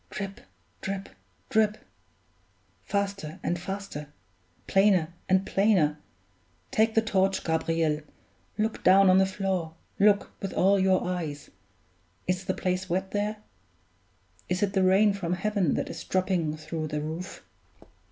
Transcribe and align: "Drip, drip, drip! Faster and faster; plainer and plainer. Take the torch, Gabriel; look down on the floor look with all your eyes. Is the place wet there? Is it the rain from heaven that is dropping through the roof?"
"Drip, 0.09 0.41
drip, 0.81 1.09
drip! 1.51 1.77
Faster 2.81 3.39
and 3.43 3.59
faster; 3.59 4.11
plainer 4.65 5.13
and 5.29 5.45
plainer. 5.45 5.99
Take 6.71 6.95
the 6.95 7.03
torch, 7.03 7.43
Gabriel; 7.43 8.01
look 8.57 8.83
down 8.83 9.11
on 9.11 9.19
the 9.19 9.27
floor 9.27 9.75
look 9.99 10.31
with 10.41 10.53
all 10.55 10.79
your 10.79 11.03
eyes. 11.05 11.51
Is 12.25 12.45
the 12.45 12.55
place 12.55 12.89
wet 12.89 13.11
there? 13.11 13.43
Is 14.49 14.63
it 14.63 14.73
the 14.73 14.81
rain 14.81 15.13
from 15.13 15.33
heaven 15.33 15.75
that 15.75 15.87
is 15.91 16.03
dropping 16.03 16.57
through 16.57 16.87
the 16.87 16.99
roof?" 16.99 17.43